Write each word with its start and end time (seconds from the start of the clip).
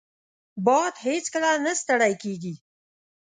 باد 0.65 0.93
هیڅکله 1.05 1.49
نه 1.65 1.73
ستړی 1.81 2.13
کېږي 2.23 2.53